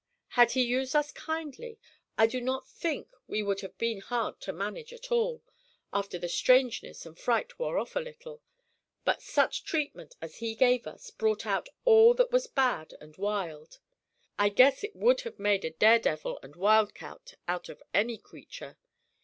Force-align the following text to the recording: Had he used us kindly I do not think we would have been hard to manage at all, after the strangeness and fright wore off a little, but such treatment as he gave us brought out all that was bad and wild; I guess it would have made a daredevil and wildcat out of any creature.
Had 0.29 0.53
he 0.53 0.63
used 0.63 0.95
us 0.95 1.11
kindly 1.11 1.77
I 2.17 2.25
do 2.25 2.41
not 2.41 2.67
think 2.67 3.11
we 3.27 3.43
would 3.43 3.61
have 3.61 3.77
been 3.77 3.99
hard 4.01 4.41
to 4.41 4.51
manage 4.51 4.91
at 4.91 5.11
all, 5.11 5.43
after 5.93 6.17
the 6.17 6.27
strangeness 6.27 7.05
and 7.05 7.15
fright 7.15 7.59
wore 7.59 7.77
off 7.77 7.95
a 7.95 7.99
little, 7.99 8.41
but 9.05 9.21
such 9.21 9.63
treatment 9.63 10.15
as 10.19 10.37
he 10.37 10.55
gave 10.55 10.87
us 10.87 11.11
brought 11.11 11.45
out 11.45 11.69
all 11.85 12.15
that 12.15 12.31
was 12.31 12.47
bad 12.47 12.95
and 12.99 13.15
wild; 13.17 13.77
I 14.39 14.49
guess 14.49 14.83
it 14.83 14.95
would 14.95 15.21
have 15.21 15.37
made 15.37 15.63
a 15.63 15.69
daredevil 15.69 16.39
and 16.41 16.55
wildcat 16.55 17.35
out 17.47 17.69
of 17.69 17.83
any 17.93 18.17
creature. 18.17 18.77